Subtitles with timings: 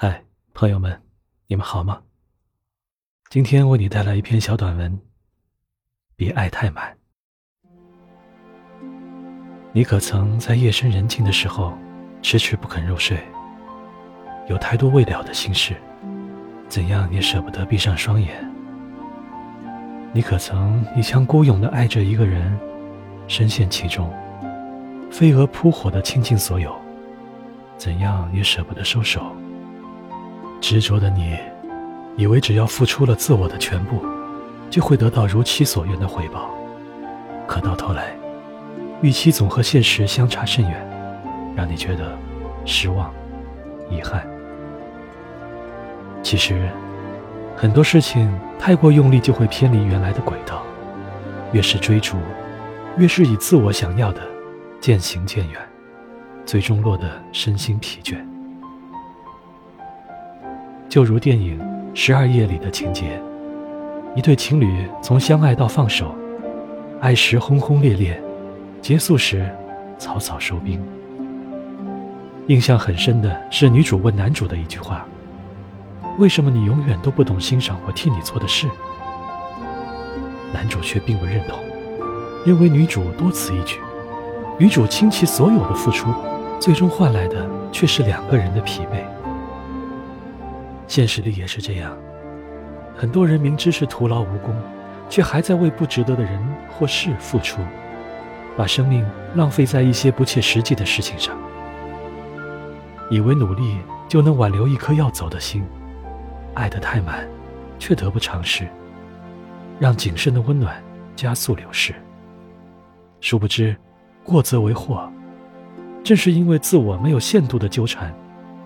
[0.00, 0.22] 嗨，
[0.54, 1.02] 朋友们，
[1.48, 2.00] 你们好吗？
[3.30, 4.96] 今天为你带来一篇小短文。
[6.14, 6.96] 别爱太满。
[9.72, 11.76] 你可曾在夜深人静的时候，
[12.22, 13.18] 迟迟不肯入睡？
[14.48, 15.74] 有太多未了的心事，
[16.68, 18.48] 怎样也舍不得闭上双眼。
[20.12, 22.56] 你可曾一腔孤勇地爱着一个人，
[23.26, 24.08] 深陷其中，
[25.10, 26.72] 飞蛾扑火地倾尽所有，
[27.76, 29.34] 怎样也舍不得收手。
[30.60, 31.36] 执着的你，
[32.16, 34.02] 以为只要付出了自我的全部，
[34.68, 36.50] 就会得到如其所愿的回报，
[37.46, 38.16] 可到头来，
[39.00, 40.90] 预期总和现实相差甚远，
[41.56, 42.18] 让你觉得
[42.64, 43.12] 失望、
[43.88, 44.26] 遗憾。
[46.22, 46.68] 其实，
[47.56, 50.62] 很多事情太过用力就会偏离原来的轨道，
[51.52, 52.16] 越是追逐，
[52.96, 54.20] 越是以自我想要的
[54.80, 55.60] 渐行渐远，
[56.44, 58.18] 最终落得身心疲倦。
[60.88, 61.58] 就如电影
[61.92, 63.20] 《十二夜》里的情节，
[64.16, 66.14] 一对情侣从相爱到放手，
[66.98, 68.18] 爱时轰轰烈烈，
[68.80, 69.46] 结束时
[69.98, 70.82] 草草收兵。
[72.46, 75.04] 印象很深的是女主问男主的一句话。
[76.16, 78.66] 为什么你永远都不懂欣赏我替你做的事？
[80.54, 81.58] 男主却并不认同，
[82.46, 83.78] 认为女主多此一举。
[84.58, 86.08] 女主倾其所有的付出，
[86.58, 89.04] 最终换来的却是两个人的疲惫。
[90.88, 91.96] 现实里也是这样，
[92.96, 94.52] 很多人明知是徒劳无功，
[95.08, 97.60] 却还在为不值得的人或事付出，
[98.56, 101.36] 把生命浪费在一些不切实际的事情上，
[103.10, 103.76] 以为努力
[104.08, 105.62] 就能挽留一颗要走的心。
[106.54, 107.28] 爱得太满，
[107.78, 108.66] 却得不偿失，
[109.78, 110.82] 让谨慎的温暖
[111.14, 111.94] 加速流逝。
[113.20, 113.76] 殊不知，
[114.24, 115.08] 过则为祸。
[116.02, 118.12] 正是因为自我没有限度的纠缠，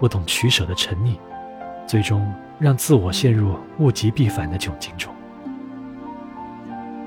[0.00, 1.16] 不懂取舍的沉溺，
[1.86, 5.12] 最终让自我陷入物极必反的窘境中。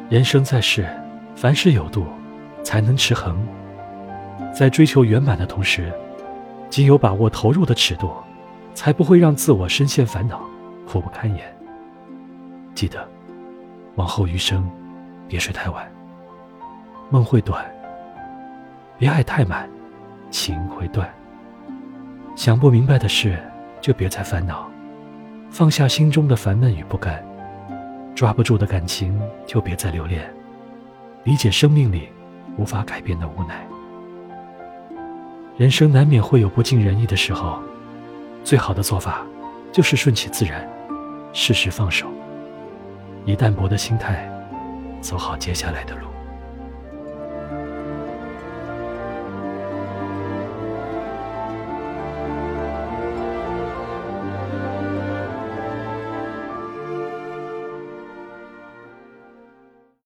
[0.10, 0.88] 人生在世，
[1.36, 2.06] 凡事有度，
[2.64, 3.38] 才能持恒。
[4.54, 5.92] 在追求圆满的同时，
[6.70, 8.12] 仅有把握投入的尺度，
[8.74, 10.42] 才不会让自我深陷烦恼。
[10.88, 11.46] 苦不堪言。
[12.74, 13.08] 记得，
[13.96, 14.68] 往后余生，
[15.28, 15.88] 别睡太晚。
[17.12, 17.64] 梦会短，
[18.98, 19.70] 别爱太满，
[20.32, 21.08] 情会断。
[22.36, 23.38] 想不明白的事，
[23.82, 24.70] 就别再烦恼，
[25.50, 27.24] 放下心中的烦闷与不甘。
[28.16, 30.30] 抓不住的感情，就别再留恋。
[31.24, 32.10] 理解生命里
[32.58, 33.66] 无法改变的无奈。
[35.58, 37.60] 人生难免会有不尽人意的时候，
[38.44, 39.26] 最好的做法，
[39.72, 40.68] 就是顺其自然。
[41.32, 42.08] 适时放手，
[43.26, 44.30] 以淡泊的心态
[45.00, 46.08] 走好接下来的路。